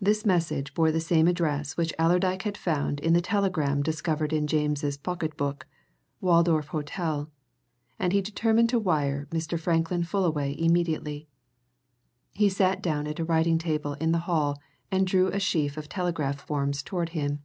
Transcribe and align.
This 0.00 0.24
message 0.24 0.72
bore 0.72 0.90
the 0.90 0.98
same 0.98 1.28
address 1.28 1.76
which 1.76 1.92
Allerdyke 1.98 2.40
had 2.44 2.56
found 2.56 3.00
in 3.00 3.12
the 3.12 3.20
telegram 3.20 3.82
discovered 3.82 4.32
in 4.32 4.46
James's 4.46 4.96
pocket 4.96 5.36
book 5.36 5.66
Waldorf 6.22 6.68
Hotel 6.68 7.30
and 7.98 8.14
he 8.14 8.22
determined 8.22 8.70
to 8.70 8.78
wire 8.78 9.28
Mr. 9.30 9.60
Franklin 9.60 10.04
Fullaway 10.04 10.56
immediately. 10.58 11.28
He 12.32 12.48
sat 12.48 12.82
down 12.82 13.06
at 13.06 13.20
a 13.20 13.26
writing 13.26 13.58
table 13.58 13.92
in 14.00 14.12
the 14.12 14.20
hall 14.24 14.58
and 14.90 15.06
drew 15.06 15.26
a 15.28 15.38
sheaf 15.38 15.76
of 15.76 15.86
telegraph 15.86 16.40
forms 16.40 16.82
towards 16.82 17.10
him. 17.12 17.42